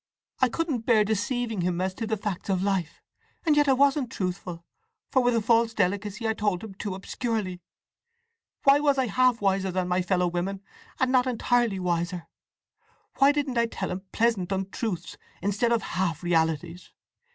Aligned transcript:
I 0.39 0.49
couldn't 0.49 0.87
bear 0.87 1.05
deceiving 1.05 1.61
him 1.61 1.79
as 1.79 1.93
to 1.93 2.07
the 2.07 2.17
facts 2.17 2.49
of 2.49 2.63
life. 2.63 3.03
And 3.45 3.55
yet 3.55 3.67
I 3.67 3.73
wasn't 3.73 4.11
truthful, 4.11 4.65
for 5.11 5.21
with 5.21 5.35
a 5.35 5.41
false 5.43 5.75
delicacy 5.75 6.27
I 6.27 6.33
told 6.33 6.63
him 6.63 6.73
too 6.73 6.95
obscurely.—Why 6.95 8.79
was 8.79 8.97
I 8.97 9.05
half 9.05 9.41
wiser 9.41 9.69
than 9.69 9.87
my 9.87 10.01
fellow 10.01 10.25
women? 10.25 10.63
And 10.99 11.11
not 11.11 11.27
entirely 11.27 11.77
wiser! 11.77 12.25
Why 13.19 13.31
didn't 13.31 13.59
I 13.59 13.67
tell 13.67 13.91
him 13.91 14.01
pleasant 14.11 14.51
untruths, 14.51 15.17
instead 15.39 15.71
of 15.71 15.83
half 15.83 16.23
realities? 16.23 16.89